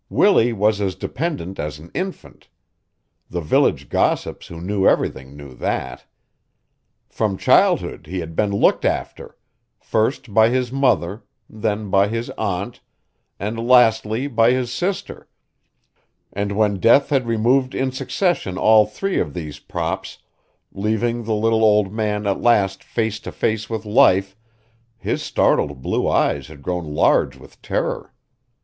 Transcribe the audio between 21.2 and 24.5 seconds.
the little old man at last face to face with life,